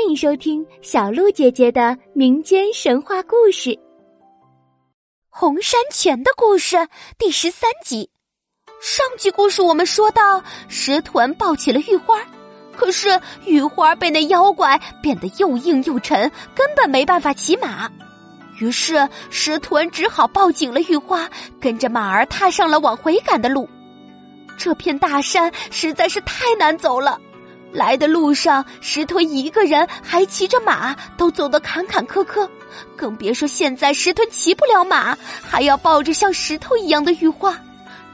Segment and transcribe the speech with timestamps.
[0.00, 3.68] 欢迎收听小鹿姐姐的民间神话故事
[5.28, 6.76] 《红山泉的故事》
[7.18, 8.08] 第十三集。
[8.80, 12.18] 上集故事我们说到，石豚抱起了玉花，
[12.74, 17.86] 可是玉花被那妖怪变得又硬又沉，根本没办法骑马。
[18.58, 21.28] 于是石豚只好抱紧了玉花，
[21.60, 23.68] 跟着马儿踏上了往回赶的路。
[24.56, 27.20] 这片大山实在是太难走了。
[27.72, 32.48] 来的路上，石豚一个人还骑着马，都走得坎坎坷坷，
[32.96, 37.56] 更别说现在石豚骑不了马，还要抱着像石头一样的玉花，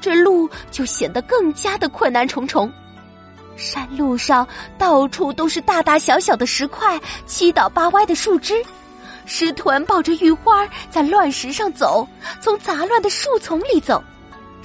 [0.00, 2.70] 这路就显得更加的困难重重。
[3.56, 8.62] 山路上到处都是大大小小的石块，七倒八歪的树枝，
[9.24, 12.06] 石豚抱着玉花在乱石上走，
[12.42, 14.04] 从杂乱的树丛里走。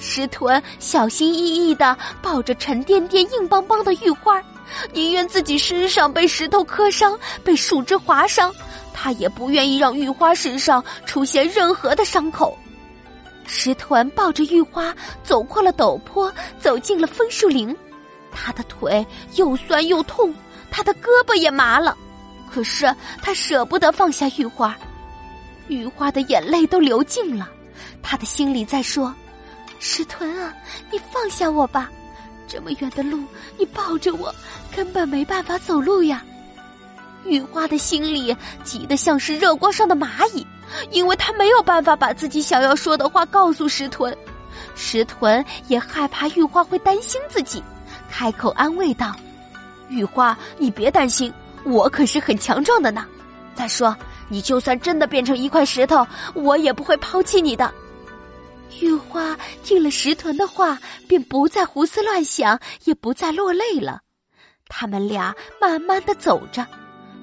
[0.02, 4.42] 石豚小心翼翼的抱着沉甸甸、硬邦邦的玉花。
[4.92, 8.52] 宁愿自己身上被石头磕伤、被树枝划伤，
[8.92, 12.58] 他也不愿意让玉花身上出现任何的伤口。
[13.46, 17.74] 石豚抱着玉花走过了陡坡，走进了枫树林。
[18.32, 20.34] 他的腿又酸又痛，
[20.70, 21.96] 他的胳膊也麻了。
[22.50, 24.74] 可是他舍不得放下玉花，
[25.68, 27.50] 玉花的眼泪都流尽了。
[28.02, 29.14] 他的心里在说
[29.82, 30.54] ：“石豚啊，
[30.92, 31.90] 你放下我吧。”
[32.46, 33.24] 这么远的路，
[33.58, 34.34] 你抱着我，
[34.76, 36.22] 根本没办法走路呀！
[37.24, 40.46] 玉花的心里急得像是热锅上的蚂蚁，
[40.90, 44.14] 因为他没有办法把自己想要说的话告诉石豚。
[44.74, 47.62] 石豚也害怕玉花会担心自己，
[48.10, 49.16] 开口安慰道
[49.88, 51.32] ：“玉花，你别担心，
[51.64, 53.06] 我可是很强壮的呢。
[53.54, 53.96] 再说，
[54.28, 57.72] 你就算真的变成一块石头，我也不会抛弃你的。”
[58.80, 64.00] 玉花听了石豚的话，便不再胡思乱想，也不再落泪了。
[64.68, 66.66] 他们俩慢慢的走着，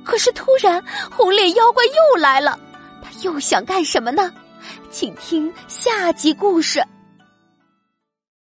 [0.04, 2.60] 可是突然红脸妖怪又来了，
[3.02, 4.32] 他又想干什么呢？
[4.92, 6.84] 请听下集故事。